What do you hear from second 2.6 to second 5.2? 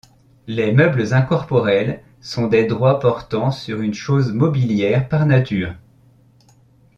droits portant sur une chose mobilière